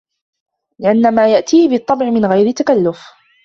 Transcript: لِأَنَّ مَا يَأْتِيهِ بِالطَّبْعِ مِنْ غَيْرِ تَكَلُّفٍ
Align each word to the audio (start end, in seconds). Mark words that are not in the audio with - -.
لِأَنَّ 0.79 1.15
مَا 1.15 1.33
يَأْتِيهِ 1.33 1.69
بِالطَّبْعِ 1.69 2.05
مِنْ 2.09 2.25
غَيْرِ 2.25 2.51
تَكَلُّفٍ 2.51 2.99